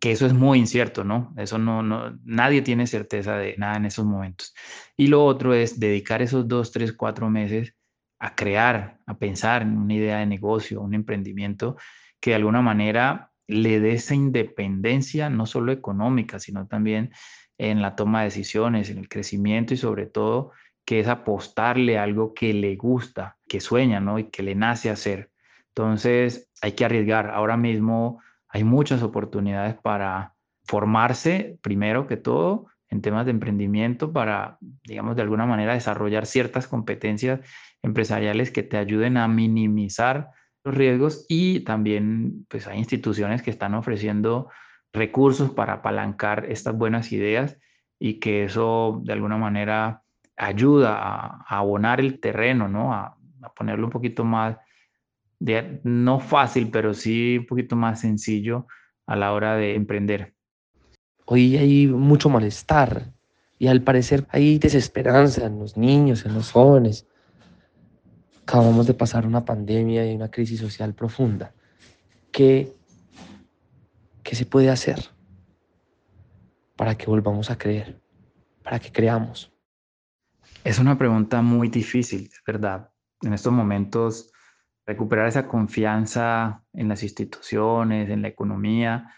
Que 0.00 0.12
eso 0.12 0.26
es 0.26 0.34
muy 0.34 0.58
incierto, 0.58 1.04
¿no? 1.04 1.32
Eso 1.36 1.58
no, 1.58 1.82
no, 1.82 2.18
nadie 2.24 2.62
tiene 2.62 2.86
certeza 2.86 3.36
de 3.36 3.56
nada 3.56 3.76
en 3.76 3.86
esos 3.86 4.04
momentos. 4.04 4.54
Y 4.96 5.06
lo 5.06 5.24
otro 5.24 5.54
es 5.54 5.80
dedicar 5.80 6.20
esos 6.20 6.46
dos, 6.46 6.72
tres, 6.72 6.92
cuatro 6.92 7.30
meses 7.30 7.74
a 8.18 8.34
crear, 8.34 8.98
a 9.06 9.18
pensar 9.18 9.62
en 9.62 9.76
una 9.76 9.94
idea 9.94 10.18
de 10.18 10.26
negocio, 10.26 10.80
un 10.80 10.94
emprendimiento 10.94 11.76
que 12.20 12.30
de 12.30 12.36
alguna 12.36 12.62
manera 12.62 13.30
le 13.46 13.80
dé 13.80 13.92
esa 13.92 14.14
independencia, 14.14 15.30
no 15.30 15.46
solo 15.46 15.72
económica, 15.72 16.38
sino 16.38 16.66
también 16.66 17.12
en 17.56 17.82
la 17.82 17.96
toma 17.96 18.20
de 18.20 18.26
decisiones, 18.26 18.90
en 18.90 18.98
el 18.98 19.08
crecimiento 19.08 19.74
y 19.74 19.76
sobre 19.76 20.06
todo 20.06 20.52
que 20.84 21.00
es 21.00 21.08
apostarle 21.08 21.98
a 21.98 22.02
algo 22.02 22.32
que 22.32 22.54
le 22.54 22.76
gusta, 22.76 23.36
que 23.46 23.60
sueña, 23.60 24.00
¿no? 24.00 24.18
Y 24.18 24.30
que 24.30 24.42
le 24.42 24.54
nace 24.54 24.88
hacer. 24.88 25.30
Entonces, 25.68 26.50
hay 26.62 26.72
que 26.72 26.84
arriesgar. 26.84 27.30
Ahora 27.30 27.58
mismo 27.58 28.22
hay 28.48 28.64
muchas 28.64 29.02
oportunidades 29.02 29.74
para 29.74 30.34
formarse, 30.64 31.58
primero 31.62 32.06
que 32.06 32.16
todo, 32.16 32.68
en 32.90 33.02
temas 33.02 33.26
de 33.26 33.32
emprendimiento, 33.32 34.12
para, 34.12 34.58
digamos, 34.84 35.16
de 35.16 35.22
alguna 35.22 35.46
manera 35.46 35.74
desarrollar 35.74 36.26
ciertas 36.26 36.66
competencias 36.66 37.40
empresariales 37.82 38.50
que 38.50 38.62
te 38.62 38.76
ayuden 38.76 39.16
a 39.16 39.28
minimizar 39.28 40.30
los 40.64 40.74
riesgos 40.74 41.26
y 41.28 41.60
también, 41.60 42.46
pues, 42.48 42.66
hay 42.66 42.78
instituciones 42.78 43.42
que 43.42 43.50
están 43.50 43.74
ofreciendo 43.74 44.48
recursos 44.92 45.50
para 45.50 45.74
apalancar 45.74 46.46
estas 46.48 46.76
buenas 46.76 47.12
ideas 47.12 47.58
y 47.98 48.20
que 48.20 48.44
eso 48.44 49.02
de 49.04 49.12
alguna 49.12 49.36
manera 49.36 50.02
ayuda 50.36 50.96
a, 50.98 51.44
abonar 51.48 52.00
el 52.00 52.20
terreno, 52.20 52.68
¿no? 52.68 52.94
A, 52.94 53.14
ponerlo 53.54 53.86
un 53.86 53.90
poquito 53.90 54.24
más, 54.24 54.56
de, 55.38 55.80
no 55.84 56.20
fácil, 56.20 56.70
pero 56.70 56.92
sí 56.94 57.38
un 57.38 57.46
poquito 57.46 57.76
más 57.76 58.00
sencillo 58.00 58.66
a 59.06 59.16
la 59.16 59.32
hora 59.32 59.56
de 59.56 59.74
emprender. 59.74 60.34
Hoy 61.30 61.58
hay 61.58 61.86
mucho 61.86 62.30
malestar 62.30 63.12
y 63.58 63.66
al 63.66 63.82
parecer 63.82 64.26
hay 64.30 64.58
desesperanza 64.58 65.44
en 65.44 65.58
los 65.58 65.76
niños, 65.76 66.24
en 66.24 66.32
los 66.32 66.52
jóvenes. 66.52 67.06
Acabamos 68.42 68.86
de 68.86 68.94
pasar 68.94 69.26
una 69.26 69.44
pandemia 69.44 70.10
y 70.10 70.14
una 70.14 70.30
crisis 70.30 70.58
social 70.58 70.94
profunda. 70.94 71.52
¿Qué 72.32 72.72
¿Qué 74.28 74.36
se 74.36 74.44
puede 74.44 74.68
hacer 74.68 74.98
para 76.76 76.98
que 76.98 77.06
volvamos 77.06 77.50
a 77.50 77.56
creer, 77.56 77.98
para 78.62 78.78
que 78.78 78.92
creamos? 78.92 79.50
Es 80.64 80.78
una 80.78 80.98
pregunta 80.98 81.40
muy 81.40 81.68
difícil, 81.68 82.28
es 82.30 82.42
verdad. 82.46 82.90
En 83.22 83.32
estos 83.32 83.54
momentos, 83.54 84.30
recuperar 84.84 85.28
esa 85.28 85.48
confianza 85.48 86.62
en 86.74 86.88
las 86.88 87.02
instituciones, 87.02 88.10
en 88.10 88.20
la 88.20 88.28
economía, 88.28 89.14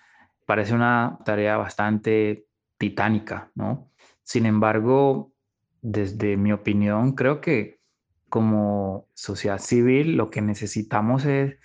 parece 0.50 0.75
una 0.75 1.21
tarea 1.25 1.57
bastante 1.59 2.45
titánica, 2.76 3.52
¿no? 3.54 3.88
Sin 4.25 4.47
embargo, 4.47 5.30
desde 5.80 6.37
mi 6.37 6.50
opinión, 6.50 7.12
creo 7.12 7.40
que 7.40 7.78
como 8.28 9.07
sociedad 9.14 9.61
civil 9.61 10.16
lo 10.16 10.28
que 10.30 10.42
necesitamos 10.42 11.25
es 11.25 11.57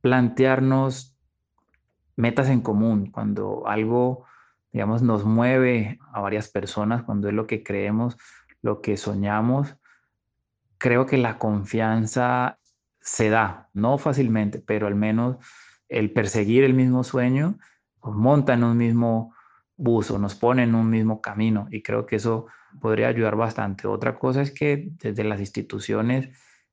plantearnos 0.00 1.18
metas 2.14 2.48
en 2.50 2.60
común, 2.60 3.10
cuando 3.10 3.66
algo, 3.66 4.26
digamos, 4.70 5.02
nos 5.02 5.24
mueve 5.24 5.98
a 6.12 6.20
varias 6.20 6.48
personas, 6.48 7.02
cuando 7.02 7.26
es 7.26 7.34
lo 7.34 7.48
que 7.48 7.64
creemos, 7.64 8.16
lo 8.62 8.80
que 8.80 8.96
soñamos, 8.96 9.74
creo 10.78 11.04
que 11.04 11.18
la 11.18 11.36
confianza 11.36 12.60
se 13.00 13.28
da, 13.28 13.70
no 13.74 13.98
fácilmente, 13.98 14.60
pero 14.60 14.86
al 14.86 14.94
menos 14.94 15.38
el 15.88 16.12
perseguir 16.12 16.62
el 16.62 16.74
mismo 16.74 17.02
sueño 17.02 17.58
nos 18.04 18.14
monta 18.14 18.54
en 18.54 18.64
un 18.64 18.76
mismo 18.76 19.34
bus 19.76 20.10
o 20.10 20.18
nos 20.18 20.34
pone 20.34 20.64
en 20.64 20.74
un 20.74 20.90
mismo 20.90 21.20
camino 21.20 21.66
y 21.70 21.82
creo 21.82 22.06
que 22.06 22.16
eso 22.16 22.46
podría 22.80 23.08
ayudar 23.08 23.36
bastante. 23.36 23.88
Otra 23.88 24.18
cosa 24.18 24.42
es 24.42 24.52
que 24.52 24.90
desde 24.92 25.24
las 25.24 25.40
instituciones 25.40 26.28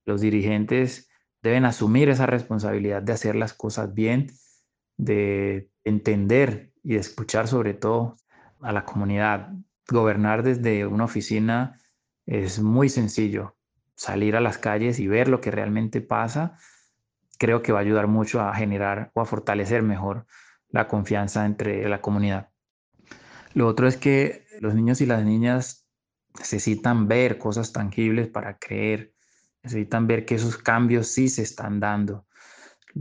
los 0.06 0.22
dirigentes 0.22 1.10
deben 1.42 1.66
asumir 1.66 2.10
esa 2.10 2.26
responsabilidad 2.26 3.02
de 3.02 3.14
hacer 3.14 3.36
las 3.36 3.54
cosas 3.54 3.94
bien 3.94 4.28
de 4.98 5.70
entender 5.84 6.74
y 6.84 6.94
de 6.94 7.00
escuchar 7.00 7.48
sobre 7.48 7.74
todo 7.74 8.18
a 8.62 8.72
la 8.72 8.84
comunidad. 8.84 9.54
Gobernar 9.88 10.44
desde 10.44 10.86
una 10.86 11.06
oficina 11.06 11.80
es 12.26 12.60
muy 12.60 12.90
sencillo. 12.90 13.56
Salir 13.96 14.36
a 14.36 14.42
las 14.42 14.58
calles 14.58 15.00
y 15.00 15.08
ver 15.08 15.28
lo 15.28 15.40
que 15.40 15.52
realmente 15.52 16.02
pasa, 16.02 16.58
creo 17.40 17.62
que 17.62 17.72
va 17.72 17.80
a 17.80 17.82
ayudar 17.82 18.08
mucho 18.08 18.42
a 18.42 18.54
generar 18.54 19.12
o 19.14 19.22
a 19.22 19.26
fortalecer 19.26 19.82
mejor 19.82 20.26
la 20.70 20.88
confianza 20.88 21.46
entre 21.46 21.88
la 21.88 22.02
comunidad. 22.02 22.50
Lo 23.54 23.68
otro 23.68 23.88
es 23.88 23.98
que 23.98 24.46
los 24.60 24.76
niños 24.76 25.02
y 25.02 25.06
las 25.06 25.24
niñas 25.24 25.88
necesitan 26.38 27.08
ver 27.08 27.38
cosas 27.38 27.74
tangibles 27.74 28.28
para 28.28 28.58
creer, 28.58 29.14
necesitan 29.64 30.08
ver 30.08 30.26
que 30.26 30.36
esos 30.36 30.58
cambios 30.58 31.08
sí 31.08 31.30
se 31.30 31.42
están 31.42 31.80
dando 31.80 32.28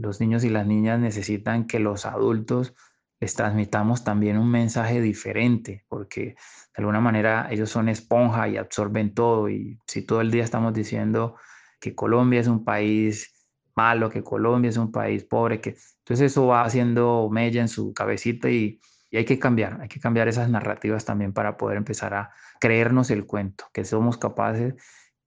los 0.01 0.19
niños 0.19 0.43
y 0.43 0.49
las 0.49 0.65
niñas 0.65 0.99
necesitan 0.99 1.65
que 1.67 1.79
los 1.79 2.05
adultos 2.05 2.73
les 3.19 3.33
transmitamos 3.33 4.03
también 4.03 4.37
un 4.37 4.49
mensaje 4.49 5.01
diferente, 5.01 5.85
porque 5.87 6.21
de 6.21 6.35
alguna 6.75 6.99
manera 6.99 7.47
ellos 7.49 7.69
son 7.69 7.89
esponja 7.89 8.47
y 8.47 8.57
absorben 8.57 9.13
todo. 9.13 9.49
Y 9.49 9.79
si 9.87 10.03
todo 10.03 10.21
el 10.21 10.29
día 10.29 10.43
estamos 10.43 10.73
diciendo 10.73 11.35
que 11.79 11.95
Colombia 11.95 12.39
es 12.39 12.47
un 12.47 12.63
país 12.63 13.47
malo, 13.75 14.09
que 14.09 14.23
Colombia 14.23 14.69
es 14.69 14.77
un 14.77 14.91
país 14.91 15.23
pobre, 15.23 15.61
que 15.61 15.77
entonces 16.07 16.31
eso 16.31 16.47
va 16.47 16.63
haciendo 16.63 17.27
mella 17.29 17.59
en 17.59 17.67
su 17.67 17.93
cabecita 17.93 18.49
y, 18.49 18.79
y 19.11 19.17
hay 19.17 19.25
que 19.25 19.39
cambiar, 19.39 19.81
hay 19.81 19.89
que 19.89 19.99
cambiar 19.99 20.29
esas 20.29 20.49
narrativas 20.49 21.03
también 21.03 21.33
para 21.33 21.57
poder 21.57 21.75
empezar 21.75 22.13
a 22.13 22.31
creernos 22.61 23.11
el 23.11 23.25
cuento, 23.25 23.65
que 23.73 23.83
somos 23.83 24.17
capaces, 24.17 24.75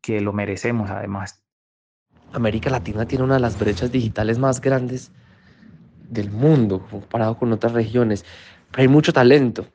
que 0.01 0.23
lo 0.23 0.33
merecemos 0.33 0.89
además. 0.89 1.45
América 2.33 2.71
Latina 2.71 3.05
tiene 3.05 3.25
una 3.25 3.35
de 3.35 3.41
las 3.41 3.59
brechas 3.59 3.93
digitales 3.93 4.39
más 4.39 4.63
grandes 4.63 5.13
del 6.09 6.31
mundo 6.31 6.87
comparado 6.91 7.37
con 7.37 7.53
otras 7.53 7.75
regiones. 7.75 8.25
Pero 8.71 8.81
hay 8.81 8.89
mucho 8.89 9.13
talento. 9.13 9.67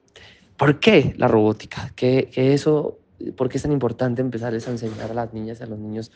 ¿Por 0.58 0.80
qué 0.80 1.14
la 1.18 1.28
robótica? 1.28 1.92
¿Qué, 1.96 2.32
eso, 2.34 2.98
¿Por 3.38 3.48
qué 3.48 3.58
es 3.58 3.62
tan 3.62 3.72
importante 3.72 4.24
empezar 4.24 4.54
a 4.54 4.56
enseñar 4.56 5.12
a 5.12 5.14
las 5.14 5.34
niñas 5.36 5.60
y 5.60 5.64
a 5.64 5.68
los 5.68 5.78
niños 5.78 6.12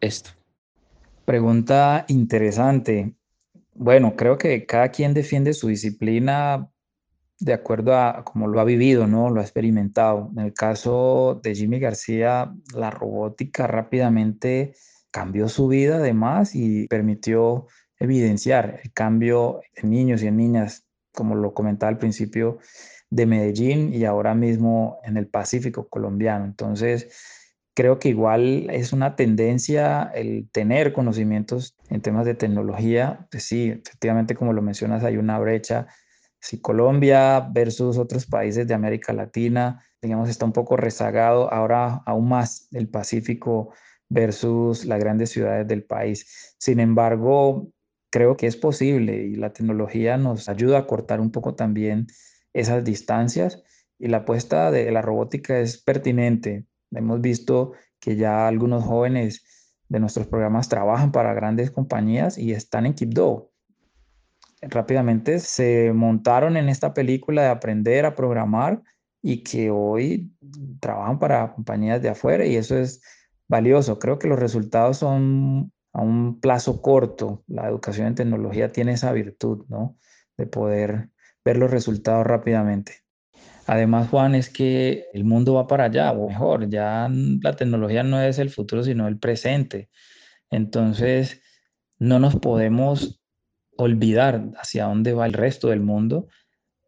esto? 0.00 0.30
Pregunta 1.26 2.06
interesante. 2.08 3.15
Bueno, 3.78 4.16
creo 4.16 4.38
que 4.38 4.64
cada 4.64 4.90
quien 4.90 5.12
defiende 5.12 5.52
su 5.52 5.68
disciplina 5.68 6.70
de 7.38 7.52
acuerdo 7.52 7.94
a 7.94 8.24
cómo 8.24 8.48
lo 8.48 8.58
ha 8.60 8.64
vivido, 8.64 9.06
¿no? 9.06 9.28
Lo 9.28 9.40
ha 9.40 9.44
experimentado. 9.44 10.30
En 10.34 10.44
el 10.44 10.54
caso 10.54 11.40
de 11.42 11.54
Jimmy 11.54 11.78
García, 11.78 12.54
la 12.74 12.90
robótica 12.90 13.66
rápidamente 13.66 14.74
cambió 15.10 15.48
su 15.48 15.68
vida 15.68 15.96
además 15.96 16.54
y 16.54 16.86
permitió 16.88 17.66
evidenciar 17.98 18.80
el 18.82 18.92
cambio 18.92 19.60
en 19.74 19.90
niños 19.90 20.22
y 20.22 20.28
en 20.28 20.38
niñas, 20.38 20.86
como 21.12 21.34
lo 21.34 21.52
comentaba 21.52 21.90
al 21.90 21.98
principio, 21.98 22.58
de 23.10 23.26
Medellín 23.26 23.92
y 23.92 24.04
ahora 24.06 24.34
mismo 24.34 25.00
en 25.04 25.18
el 25.18 25.28
Pacífico 25.28 25.88
colombiano. 25.88 26.46
Entonces, 26.46 27.08
creo 27.76 27.98
que 27.98 28.08
igual 28.08 28.68
es 28.70 28.94
una 28.94 29.16
tendencia 29.16 30.10
el 30.14 30.48
tener 30.50 30.94
conocimientos 30.94 31.76
en 31.90 32.00
temas 32.00 32.24
de 32.24 32.34
tecnología. 32.34 33.28
Pues 33.30 33.44
sí, 33.44 33.82
efectivamente, 33.84 34.34
como 34.34 34.54
lo 34.54 34.62
mencionas, 34.62 35.04
hay 35.04 35.18
una 35.18 35.38
brecha 35.38 35.86
si 36.40 36.60
Colombia 36.60 37.40
versus 37.52 37.98
otros 37.98 38.26
países 38.26 38.66
de 38.66 38.74
América 38.74 39.12
Latina, 39.12 39.84
digamos, 40.00 40.28
está 40.30 40.46
un 40.46 40.52
poco 40.52 40.76
rezagado, 40.76 41.52
ahora 41.52 42.02
aún 42.06 42.28
más 42.28 42.68
el 42.72 42.88
Pacífico 42.88 43.72
versus 44.08 44.86
las 44.86 44.98
grandes 44.98 45.30
ciudades 45.30 45.66
del 45.68 45.84
país. 45.84 46.54
Sin 46.58 46.80
embargo, 46.80 47.68
creo 48.10 48.36
que 48.36 48.46
es 48.46 48.56
posible 48.56 49.24
y 49.24 49.34
la 49.34 49.52
tecnología 49.52 50.16
nos 50.16 50.48
ayuda 50.48 50.78
a 50.78 50.86
cortar 50.86 51.20
un 51.20 51.30
poco 51.30 51.54
también 51.54 52.06
esas 52.54 52.84
distancias 52.84 53.62
y 53.98 54.08
la 54.08 54.18
apuesta 54.18 54.70
de 54.70 54.90
la 54.92 55.02
robótica 55.02 55.58
es 55.58 55.76
pertinente. 55.78 56.64
Hemos 56.90 57.20
visto 57.20 57.72
que 58.00 58.16
ya 58.16 58.48
algunos 58.48 58.84
jóvenes 58.84 59.44
de 59.88 60.00
nuestros 60.00 60.26
programas 60.26 60.68
trabajan 60.68 61.12
para 61.12 61.34
grandes 61.34 61.70
compañías 61.70 62.38
y 62.38 62.52
están 62.52 62.86
en 62.86 62.94
Quibdó 62.94 63.52
rápidamente 64.62 65.38
se 65.38 65.92
montaron 65.92 66.56
en 66.56 66.68
esta 66.68 66.94
película 66.94 67.42
de 67.42 67.48
aprender 67.48 68.06
a 68.06 68.14
programar 68.14 68.82
y 69.22 69.42
que 69.42 69.70
hoy 69.70 70.32
trabajan 70.80 71.18
para 71.18 71.52
compañías 71.54 72.02
de 72.02 72.10
afuera 72.10 72.46
y 72.46 72.56
eso 72.56 72.76
es 72.76 73.02
valioso. 73.48 73.98
Creo 73.98 74.18
que 74.18 74.28
los 74.28 74.38
resultados 74.38 74.98
son 74.98 75.72
a 75.92 76.02
un 76.02 76.40
plazo 76.40 76.80
corto. 76.82 77.42
La 77.46 77.68
educación 77.68 78.08
en 78.08 78.14
tecnología 78.14 78.72
tiene 78.72 78.92
esa 78.92 79.12
virtud, 79.12 79.64
¿no? 79.68 79.96
De 80.36 80.46
poder 80.46 81.10
ver 81.44 81.56
los 81.56 81.70
resultados 81.70 82.26
rápidamente. 82.26 83.05
Además, 83.66 84.08
Juan, 84.08 84.34
es 84.34 84.48
que 84.48 85.06
el 85.12 85.24
mundo 85.24 85.54
va 85.54 85.66
para 85.66 85.84
allá, 85.84 86.12
o 86.12 86.28
mejor, 86.28 86.68
ya 86.68 87.08
la 87.42 87.56
tecnología 87.56 88.02
no 88.04 88.20
es 88.20 88.38
el 88.38 88.50
futuro, 88.50 88.84
sino 88.84 89.08
el 89.08 89.18
presente. 89.18 89.90
Entonces, 90.50 91.42
no 91.98 92.18
nos 92.18 92.36
podemos 92.36 93.20
olvidar 93.76 94.50
hacia 94.56 94.84
dónde 94.84 95.12
va 95.12 95.26
el 95.26 95.32
resto 95.32 95.68
del 95.68 95.80
mundo 95.80 96.28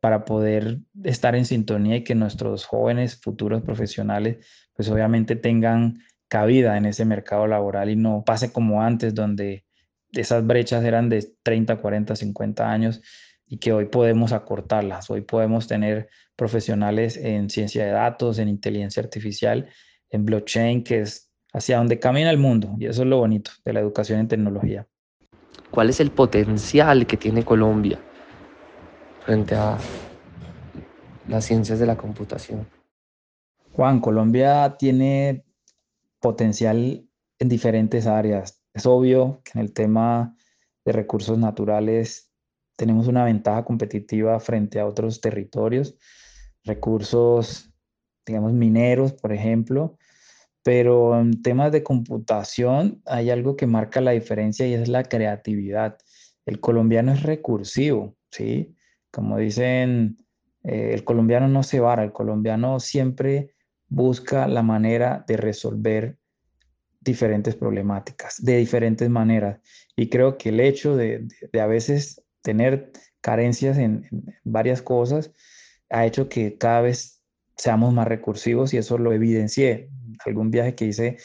para 0.01 0.25
poder 0.25 0.79
estar 1.05 1.35
en 1.35 1.45
sintonía 1.45 1.97
y 1.97 2.05
que 2.05 2.15
nuestros 2.15 2.65
jóvenes 2.65 3.21
futuros 3.21 3.63
profesionales 3.63 4.47
pues 4.75 4.89
obviamente 4.91 5.35
tengan 5.35 6.01
cabida 6.29 6.77
en 6.77 6.87
ese 6.87 7.05
mercado 7.05 7.47
laboral 7.47 7.91
y 7.91 7.97
no 7.97 8.23
pase 8.25 8.53
como 8.53 8.83
antes, 8.83 9.15
donde 9.15 9.65
esas 10.13 10.47
brechas 10.47 10.85
eran 10.85 11.09
de 11.09 11.27
30, 11.43 11.77
40, 11.79 12.15
50 12.15 12.71
años 12.71 13.03
y 13.49 13.59
que 13.59 13.73
hoy 13.73 13.87
podemos 13.87 14.33
acortarlas. 14.33 15.11
Hoy 15.11 15.23
podemos 15.23 15.67
tener 15.67 16.09
profesionales 16.37 17.17
en 17.17 17.49
ciencia 17.51 17.85
de 17.85 17.93
datos, 17.93 18.39
en 18.39 18.49
inteligencia 18.49 19.03
artificial, 19.03 19.69
en 20.11 20.25
blockchain, 20.25 20.85
que 20.85 21.01
es 21.01 21.31
hacia 21.53 21.79
donde 21.79 21.99
camina 21.99 22.31
el 22.31 22.39
mundo. 22.39 22.75
Y 22.79 22.87
eso 22.87 23.03
es 23.03 23.09
lo 23.09 23.19
bonito 23.19 23.51
de 23.65 23.73
la 23.73 23.81
educación 23.81 24.21
en 24.21 24.29
tecnología. 24.29 24.87
¿Cuál 25.71 25.91
es 25.91 26.01
el 26.01 26.11
potencial 26.11 27.07
que 27.07 27.17
tiene 27.17 27.45
Colombia 27.45 27.99
frente 29.25 29.55
a 29.55 29.79
las 31.27 31.45
ciencias 31.45 31.79
de 31.79 31.87
la 31.87 31.97
computación? 31.97 32.67
Juan, 33.73 34.01
Colombia 34.01 34.77
tiene 34.79 35.45
potencial 36.21 37.07
en 37.39 37.49
diferentes 37.49 38.07
áreas. 38.07 38.63
Es 38.75 38.87
obvio 38.87 39.41
que 39.45 39.53
en 39.55 39.61
el 39.61 39.73
tema 39.73 40.35
de 40.85 40.93
recursos 40.93 41.39
naturales 41.39 42.28
tenemos 42.79 43.09
una 43.09 43.25
ventaja 43.25 43.65
competitiva 43.65 44.39
frente 44.39 44.79
a 44.79 44.87
otros 44.87 45.21
territorios, 45.21 45.97
recursos, 46.63 47.73
digamos, 48.25 48.53
mineros, 48.53 49.13
por 49.15 49.33
ejemplo, 49.33 49.99
pero 50.63 51.19
en 51.19 51.43
temas 51.43 51.73
de 51.73 51.83
computación 51.83 53.03
hay 53.05 53.31
algo 53.31 53.57
que 53.57 53.67
marca 53.67 54.01
la 54.01 54.13
diferencia 54.13 54.65
y 54.69 54.75
es 54.75 54.87
la 54.87 55.03
creatividad. 55.03 55.99
El 56.47 56.61
colombiano 56.61 57.13
es 57.13 57.25
recursivo, 57.25 58.17
¿sí? 58.31 58.77
Como 59.11 59.39
dicen, 59.39 60.17
eh, 60.63 60.93
el 60.95 61.03
colombiano 61.03 61.49
no 61.49 61.65
se 61.65 61.81
vara, 61.81 62.05
el 62.05 62.13
colombiano 62.13 62.79
siempre 62.79 63.55
busca 63.89 64.47
la 64.47 64.63
manera 64.63 65.25
de 65.27 65.37
resolver 65.37 66.17
diferentes 67.01 67.57
problemáticas 67.57 68.37
de 68.41 68.59
diferentes 68.59 69.11
maneras. 69.11 69.61
Y 69.97 70.09
creo 70.09 70.39
que 70.39 70.51
el 70.51 70.61
hecho 70.61 70.95
de, 70.95 71.27
a 71.61 71.67
veces 71.67 72.23
tener 72.49 72.93
carencias 73.21 73.77
en, 73.77 74.09
varias 74.43 74.81
cosas 74.81 75.33
ha 75.91 76.07
hecho 76.07 76.31
que 76.31 76.57
cada 76.57 76.81
vez 76.81 77.23
seamos 77.59 77.93
más 77.93 78.09
recursivos 78.09 78.73
y 78.73 78.79
eso 78.79 78.97
lo 78.97 79.13
evidencié. 79.13 79.91
Algún 80.25 80.51
viaje 80.51 80.75
que 80.75 80.87
hice 80.87 81.19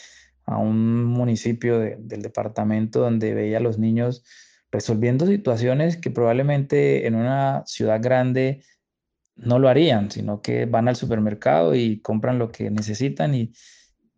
a 0.46 0.58
un 0.58 1.06
municipio 1.06 1.80
del 1.80 2.22
departamento 2.22 3.00
donde 3.00 3.34
veía 3.34 3.60
a 3.60 3.62
los 3.62 3.80
niños 3.80 4.25
resolviendo 4.70 5.25
situaciones 5.25 5.96
que 5.96 6.12
probablemente 6.12 7.08
en 7.08 7.15
una 7.15 7.63
ciudad 7.65 8.01
grande 8.01 8.63
no 9.38 9.58
lo 9.60 9.70
harían, 9.70 10.12
sino 10.12 10.42
que 10.42 10.65
van 10.65 10.89
al 10.89 10.98
supermercado 10.98 11.74
y 11.74 12.01
compran 12.01 12.38
lo 12.38 12.51
que 12.51 12.70
necesitan 12.70 13.34
y, 13.34 13.53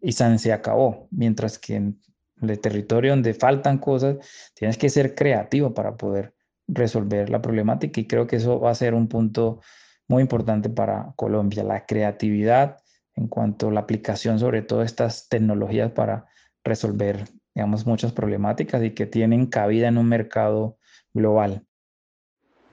y 0.02 0.12
se 0.14 0.52
acabó. 0.52 1.08
Mientras 1.12 1.60
que 1.60 1.76
en 1.76 2.02
el 2.42 2.60
territorio 2.60 3.12
donde 3.12 3.36
faltan 3.36 3.78
cosas, 3.78 4.18
tienes 4.56 4.80
que 4.80 4.90
ser 4.90 5.14
creativo 5.14 5.72
para 5.72 5.96
poder 5.96 6.35
resolver 6.68 7.30
la 7.30 7.42
problemática 7.42 8.00
y 8.00 8.08
creo 8.08 8.28
que 8.28 8.38
eso 8.38 8.60
va 8.60 8.72
a 8.72 8.76
ser 8.76 8.94
un 8.94 9.08
punto 9.08 9.62
muy 10.08 10.22
importante 10.22 10.70
para 10.70 11.14
Colombia, 11.16 11.64
la 11.64 11.86
creatividad 11.86 12.78
en 13.16 13.28
cuanto 13.28 13.70
a 13.70 13.72
la 13.72 13.82
aplicación 13.82 14.40
sobre 14.40 14.62
todo 14.62 14.84
estas 14.84 15.30
tecnologías 15.30 15.92
para 15.92 16.26
resolver, 16.64 17.26
digamos, 17.54 17.86
muchas 17.86 18.12
problemáticas 18.12 18.84
y 18.84 18.92
que 18.92 19.06
tienen 19.06 19.46
cabida 19.46 19.88
en 19.88 19.98
un 19.98 20.08
mercado 20.08 20.78
global. 21.14 21.66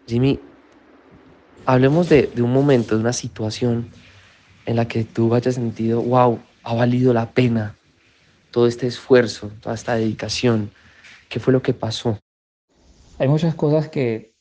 Jimmy, 0.07 0.41
hablemos 1.65 2.09
de, 2.09 2.27
de 2.35 2.43
un 2.43 2.53
momento, 2.53 2.97
de 2.97 3.03
una 3.03 3.13
situación 3.13 3.89
en 4.67 4.77
la 4.77 4.89
que 4.89 5.05
tú 5.05 5.35
hayas 5.35 5.55
sentido, 5.55 6.03
wow, 6.03 6.41
ha 6.65 6.75
valido 6.75 7.13
la 7.13 7.31
pena 7.31 7.77
todo 8.51 8.67
este 8.67 8.87
esfuerzo, 8.87 9.51
toda 9.61 9.75
esta 9.75 9.95
dedicación. 9.95 10.71
¿Qué 11.29 11.41
fue 11.41 11.53
lo 11.53 11.63
que 11.63 11.73
pasó? 11.73 12.19
Hay 13.19 13.29
muchas 13.29 13.55
cosas 13.55 13.89
que, 13.89 14.35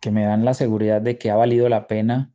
que 0.00 0.10
me 0.10 0.24
dan 0.24 0.44
la 0.44 0.54
seguridad 0.54 1.00
de 1.00 1.18
que 1.18 1.30
ha 1.30 1.36
valido 1.36 1.68
la 1.68 1.86
pena. 1.86 2.32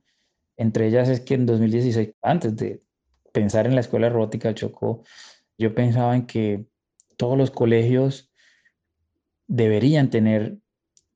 Entre 0.56 0.88
ellas 0.88 1.10
es 1.10 1.22
que 1.22 1.36
en 1.36 1.46
2016, 1.46 2.16
antes 2.22 2.56
de 2.56 2.84
pensar 3.32 3.66
en 3.68 3.76
la 3.76 3.82
escuela 3.82 4.10
robótica 4.10 4.54
Chocó, 4.54 5.04
yo 5.58 5.74
pensaba 5.74 6.16
en 6.16 6.26
que 6.26 6.68
todos 7.18 7.38
los 7.38 7.52
colegios 7.52 8.32
deberían 9.48 10.10
tener 10.10 10.60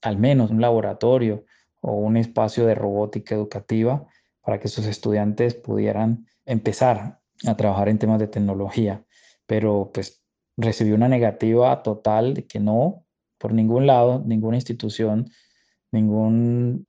al 0.02 0.18
menos 0.18 0.52
un 0.52 0.62
laboratorio 0.62 1.46
o 1.82 1.94
un 1.94 2.18
espacio 2.18 2.66
de 2.66 2.76
robótica 2.76 3.36
educativa 3.36 4.08
para 4.42 4.60
que 4.60 4.68
sus 4.68 4.86
estudiantes 4.86 5.56
pudieran 5.56 6.28
empezar 6.46 7.20
a 7.46 7.58
trabajar 7.58 7.90
en 7.90 8.00
temas 8.00 8.20
de 8.20 8.28
tecnología, 8.28 9.04
pero 9.46 9.92
pues 9.94 10.24
recibí 10.58 10.92
una 10.92 11.08
negativa 11.08 11.84
total 11.84 12.34
de 12.34 12.46
que 12.48 12.60
no, 12.60 13.06
por 13.42 13.54
ningún 13.54 13.88
lado, 13.88 14.24
ninguna 14.26 14.58
institución, 14.58 15.30
ninguna 15.92 16.80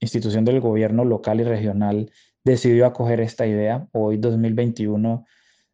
institución 0.00 0.44
del 0.44 0.60
gobierno 0.60 1.04
local 1.04 1.40
y 1.40 1.44
regional 1.44 2.10
decidió 2.44 2.86
acoger 2.86 3.20
esta 3.20 3.46
idea. 3.46 3.88
Hoy, 3.92 4.16
2021, 4.16 5.24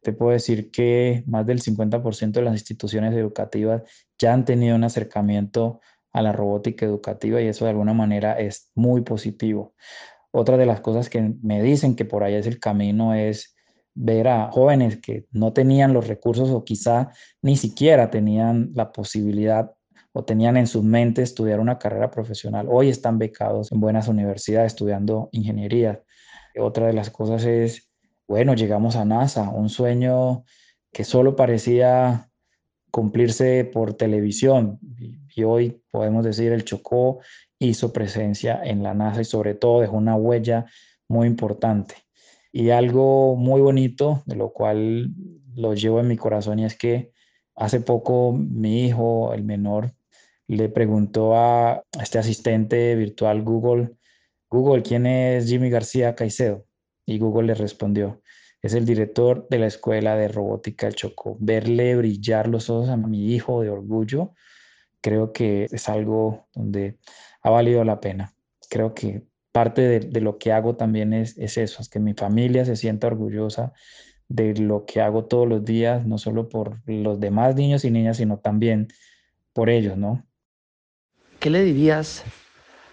te 0.01 0.13
puedo 0.13 0.31
decir 0.31 0.69
que 0.69 1.23
más 1.25 1.45
del 1.47 1.61
50% 1.61 2.31
de 2.31 2.41
las 2.43 2.53
instituciones 2.53 3.13
educativas 3.15 3.81
ya 4.19 4.33
han 4.33 4.45
tenido 4.45 4.75
un 4.75 4.83
acercamiento 4.83 5.81
a 6.11 6.21
la 6.21 6.31
robótica 6.31 6.85
educativa 6.85 7.41
y 7.41 7.47
eso 7.47 7.65
de 7.65 7.71
alguna 7.71 7.93
manera 7.93 8.33
es 8.33 8.71
muy 8.75 9.01
positivo. 9.01 9.73
Otra 10.31 10.57
de 10.57 10.67
las 10.67 10.81
cosas 10.81 11.09
que 11.09 11.33
me 11.41 11.61
dicen 11.63 11.95
que 11.95 12.05
por 12.05 12.23
ahí 12.23 12.35
es 12.35 12.45
el 12.45 12.59
camino 12.59 13.15
es 13.15 13.55
ver 13.95 14.27
a 14.27 14.51
jóvenes 14.51 14.97
que 14.97 15.25
no 15.31 15.53
tenían 15.53 15.93
los 15.93 16.07
recursos 16.07 16.49
o 16.49 16.63
quizá 16.63 17.11
ni 17.41 17.55
siquiera 17.55 18.09
tenían 18.09 18.71
la 18.73 18.91
posibilidad 18.91 19.71
o 20.13 20.23
tenían 20.23 20.57
en 20.57 20.67
su 20.67 20.83
mente 20.83 21.23
estudiar 21.23 21.59
una 21.59 21.79
carrera 21.79 22.09
profesional. 22.11 22.67
Hoy 22.69 22.89
están 22.89 23.17
becados 23.17 23.71
en 23.71 23.79
buenas 23.79 24.07
universidades 24.07 24.73
estudiando 24.73 25.29
ingeniería. 25.31 26.03
Otra 26.57 26.87
de 26.87 26.93
las 26.93 27.09
cosas 27.09 27.43
es, 27.45 27.91
bueno, 28.27 28.53
llegamos 28.53 28.95
a 28.95 29.05
NASA, 29.05 29.49
un 29.49 29.69
sueño 29.69 30.45
que 30.91 31.03
solo 31.03 31.35
parecía 31.35 32.29
cumplirse 32.91 33.65
por 33.65 33.95
televisión 33.95 34.79
y 35.35 35.43
hoy 35.43 35.81
podemos 35.89 36.23
decir 36.23 36.51
el 36.51 36.63
Chocó 36.63 37.19
hizo 37.57 37.91
presencia 37.91 38.61
en 38.63 38.83
la 38.83 38.93
NASA 38.93 39.21
y 39.21 39.25
sobre 39.25 39.55
todo 39.55 39.81
dejó 39.81 39.97
una 39.97 40.15
huella 40.15 40.67
muy 41.07 41.27
importante. 41.27 41.95
Y 42.51 42.69
algo 42.69 43.35
muy 43.35 43.61
bonito, 43.61 44.21
de 44.27 44.35
lo 44.35 44.53
cual 44.53 45.11
lo 45.55 45.73
llevo 45.73 45.99
en 45.99 46.07
mi 46.07 46.17
corazón, 46.17 46.59
y 46.59 46.65
es 46.65 46.77
que 46.77 47.11
hace 47.55 47.79
poco 47.79 48.31
mi 48.31 48.85
hijo, 48.85 49.33
el 49.33 49.43
menor, 49.43 49.93
le 50.47 50.69
preguntó 50.69 51.35
a 51.35 51.83
este 52.01 52.19
asistente 52.19 52.95
virtual 52.95 53.43
Google, 53.43 53.91
Google, 54.49 54.83
¿quién 54.83 55.05
es 55.05 55.47
Jimmy 55.47 55.69
García 55.69 56.15
Caicedo? 56.15 56.65
Y 57.05 57.19
Google 57.19 57.47
le 57.47 57.55
respondió, 57.55 58.21
es 58.61 58.73
el 58.73 58.85
director 58.85 59.47
de 59.49 59.59
la 59.59 59.67
Escuela 59.67 60.15
de 60.15 60.27
Robótica 60.27 60.85
del 60.85 60.95
Chocó. 60.95 61.37
Verle 61.39 61.95
brillar 61.95 62.47
los 62.47 62.69
ojos 62.69 62.89
a 62.89 62.97
mi 62.97 63.33
hijo 63.33 63.61
de 63.61 63.69
orgullo, 63.69 64.33
creo 65.01 65.33
que 65.33 65.67
es 65.71 65.89
algo 65.89 66.47
donde 66.53 66.97
ha 67.41 67.49
valido 67.49 67.83
la 67.83 67.99
pena. 67.99 68.33
Creo 68.69 68.93
que 68.93 69.23
parte 69.51 69.81
de, 69.81 70.21
lo 70.21 70.37
que 70.37 70.51
hago 70.51 70.75
también 70.75 71.13
es, 71.13 71.37
es, 71.37 71.57
eso, 71.57 71.81
es 71.81 71.89
que 71.89 71.99
mi 71.99 72.13
familia 72.13 72.65
se 72.65 72.75
sienta 72.75 73.07
orgullosa 73.07 73.73
de 74.29 74.55
lo 74.55 74.85
que 74.85 75.01
hago 75.01 75.25
todos 75.25 75.47
los 75.47 75.65
días, 75.65 76.05
no 76.05 76.17
solo 76.17 76.47
por 76.47 76.81
los 76.89 77.19
demás 77.19 77.55
niños 77.55 77.85
y 77.85 77.91
niñas, 77.91 78.17
sino 78.17 78.39
también 78.39 78.87
por 79.51 79.69
ellos, 79.69 79.97
¿no? 79.97 80.25
¿Qué 81.43 81.49
le 81.49 81.61
dirías 81.61 82.23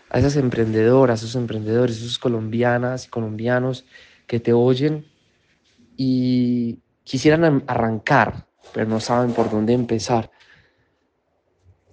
a 0.09 0.19
esas 0.19 0.35
emprendedoras, 0.35 1.23
a 1.23 1.25
esos 1.25 1.37
emprendedores, 1.37 1.95
a 1.95 2.01
esos 2.01 2.19
colombianas 2.19 3.07
y 3.07 3.09
colombianos 3.09 3.87
que 4.27 4.41
te 4.41 4.53
oyen 4.53 5.07
y 5.97 6.81
quisieran 7.05 7.63
arrancar, 7.69 8.49
pero 8.75 8.87
no 8.87 8.99
saben 8.99 9.35
por 9.35 9.53
dónde 9.53 9.73
empezar? 9.73 10.33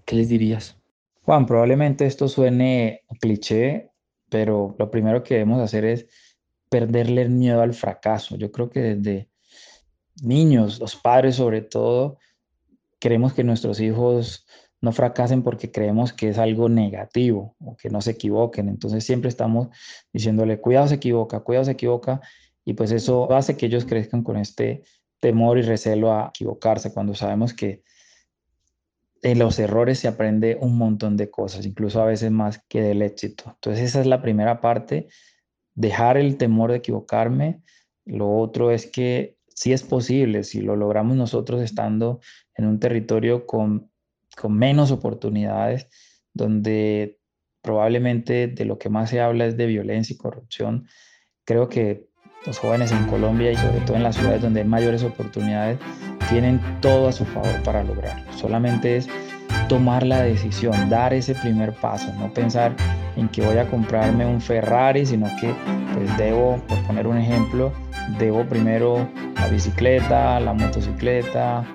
¿Qué 0.03 0.15
les 0.15 0.29
dirías? 0.29 0.75
Juan, 1.21 1.45
probablemente 1.45 2.07
esto 2.07 2.27
suene 2.27 3.03
cliché, 3.21 3.91
pero 4.27 4.75
lo 4.79 4.89
primero 4.89 5.21
que 5.21 5.35
debemos 5.35 5.61
hacer 5.61 5.85
es 5.85 6.07
perderle 6.69 7.21
el 7.21 7.29
miedo 7.29 7.61
al 7.61 7.75
fracaso. 7.75 8.35
Yo 8.35 8.51
creo 8.51 8.71
que 8.71 8.79
desde 8.79 9.29
niños, 10.23 10.79
los 10.79 10.95
padres 10.95 11.35
sobre 11.35 11.61
todo, 11.61 12.17
queremos 12.97 13.33
que 13.33 13.43
nuestros 13.43 13.79
hijos 13.79 14.47
no 14.81 14.91
fracasen 14.91 15.43
porque 15.43 15.71
creemos 15.71 16.13
que 16.13 16.29
es 16.29 16.37
algo 16.37 16.69
negativo 16.69 17.55
o 17.59 17.75
que 17.75 17.89
no 17.89 18.01
se 18.01 18.11
equivoquen. 18.11 18.69
Entonces 18.69 19.03
siempre 19.03 19.29
estamos 19.29 19.69
diciéndole, 20.13 20.59
cuidado 20.59 20.87
se 20.87 20.95
equivoca, 20.95 21.39
cuidado 21.39 21.65
se 21.65 21.71
equivoca, 21.71 22.21
y 22.63 22.73
pues 22.73 22.91
eso 22.91 23.31
hace 23.33 23.55
que 23.55 23.67
ellos 23.67 23.85
crezcan 23.85 24.23
con 24.23 24.35
este 24.35 24.83
temor 25.19 25.57
y 25.57 25.61
recelo 25.61 26.11
a 26.11 26.27
equivocarse 26.29 26.93
cuando 26.93 27.15
sabemos 27.15 27.53
que 27.53 27.81
en 29.21 29.39
los 29.39 29.57
errores 29.57 29.99
se 29.99 30.07
aprende 30.07 30.57
un 30.59 30.77
montón 30.77 31.17
de 31.17 31.31
cosas, 31.31 31.65
incluso 31.65 32.01
a 32.01 32.05
veces 32.05 32.29
más 32.29 32.61
que 32.67 32.81
del 32.81 33.01
éxito. 33.01 33.45
Entonces 33.55 33.85
esa 33.85 34.01
es 34.01 34.07
la 34.07 34.21
primera 34.21 34.61
parte, 34.61 35.07
dejar 35.75 36.17
el 36.17 36.37
temor 36.37 36.71
de 36.71 36.77
equivocarme. 36.77 37.61
Lo 38.05 38.37
otro 38.37 38.69
es 38.69 38.85
que 38.85 39.37
sí 39.47 39.73
es 39.73 39.83
posible, 39.83 40.43
si 40.43 40.61
lo 40.61 40.75
logramos 40.75 41.15
nosotros 41.15 41.61
estando 41.61 42.19
en 42.55 42.67
un 42.67 42.79
territorio 42.79 43.47
con, 43.47 43.89
con 44.39 44.57
menos 44.57 44.91
oportunidades, 44.91 45.87
donde 46.33 47.19
probablemente 47.61 48.47
de 48.47 48.65
lo 48.65 48.77
que 48.77 48.89
más 48.89 49.09
se 49.09 49.19
habla 49.19 49.45
es 49.45 49.57
de 49.57 49.65
violencia 49.65 50.13
y 50.13 50.17
corrupción, 50.17 50.87
creo 51.45 51.67
que 51.67 52.07
los 52.45 52.59
jóvenes 52.59 52.91
en 52.91 53.05
Colombia 53.07 53.51
y 53.51 53.57
sobre 53.57 53.81
todo 53.81 53.97
en 53.97 54.03
las 54.03 54.15
ciudades 54.15 54.41
donde 54.41 54.61
hay 54.61 54.67
mayores 54.67 55.03
oportunidades 55.03 55.79
tienen 56.29 56.61
todo 56.81 57.07
a 57.07 57.11
su 57.11 57.25
favor 57.25 57.61
para 57.63 57.83
lograrlo. 57.83 58.31
Solamente 58.33 58.97
es 58.97 59.09
tomar 59.67 60.05
la 60.05 60.21
decisión, 60.21 60.89
dar 60.89 61.13
ese 61.13 61.35
primer 61.35 61.73
paso, 61.73 62.13
no 62.13 62.33
pensar 62.33 62.75
en 63.15 63.27
que 63.29 63.45
voy 63.45 63.57
a 63.57 63.67
comprarme 63.69 64.25
un 64.25 64.39
Ferrari, 64.39 65.05
sino 65.05 65.27
que 65.41 65.53
pues 65.93 66.15
debo, 66.17 66.57
por 66.67 66.77
poner 66.83 67.07
un 67.07 67.17
ejemplo, 67.17 67.73
debo 68.19 68.45
primero 68.45 69.09
la 69.35 69.47
bicicleta, 69.47 70.39
la 70.39 70.53
motocicleta, 70.53 71.65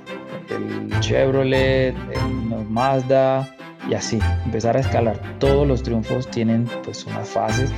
el 0.55 1.01
Chevrolet, 1.01 1.95
el 2.13 2.69
Mazda 2.69 3.49
y 3.89 3.95
así, 3.95 4.19
empezar 4.45 4.77
a 4.77 4.81
escalar. 4.81 5.21
Todos 5.39 5.67
los 5.67 5.83
triunfos 5.83 6.31
tienen 6.31 6.69
pues 6.85 7.05
unas 7.07 7.29
fases 7.29 7.73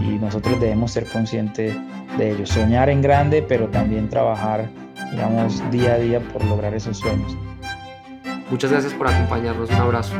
y 0.00 0.18
nosotros 0.18 0.60
debemos 0.60 0.92
ser 0.92 1.04
conscientes 1.06 1.74
de 2.18 2.30
ello, 2.32 2.46
soñar 2.46 2.88
en 2.88 3.02
grande, 3.02 3.42
pero 3.42 3.68
también 3.68 4.08
trabajar, 4.08 4.68
digamos, 5.10 5.62
día 5.70 5.94
a 5.94 5.98
día 5.98 6.20
por 6.20 6.44
lograr 6.44 6.74
esos 6.74 6.98
sueños. 6.98 7.36
Muchas 8.50 8.70
gracias 8.70 8.92
por 8.94 9.08
acompañarnos. 9.08 9.70
Un 9.70 9.76
abrazo. 9.76 10.14